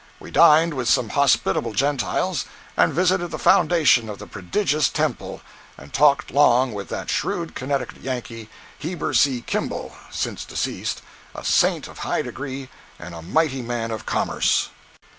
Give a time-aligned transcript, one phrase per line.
[0.19, 5.41] We dined with some hospitable Gentiles; and visited the foundation of the prodigious temple;
[5.77, 9.41] and talked long with that shrewd Connecticut Yankee, Heber C.
[9.43, 11.03] Kimball (since deceased),
[11.35, 12.67] a saint of high degree
[12.97, 14.69] and a mighty man of commerce.